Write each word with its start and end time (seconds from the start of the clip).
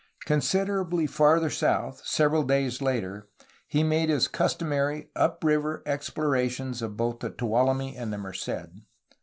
Considerably 0.25 1.05
farther 1.05 1.51
south, 1.51 2.01
several 2.03 2.41
days 2.41 2.81
later, 2.81 3.29
he 3.67 3.83
made 3.83 4.09
his 4.09 4.27
customary 4.27 5.11
up 5.15 5.43
river 5.43 5.83
explorations 5.85 6.81
of 6.81 6.97
both 6.97 7.19
the 7.19 7.29
Tuolumne 7.29 7.93
and 7.95 8.09
Merced. 8.09 8.79